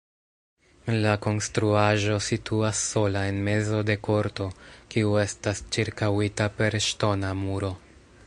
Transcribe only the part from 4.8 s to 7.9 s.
kiu estas ĉirkaŭita per ŝtona muro.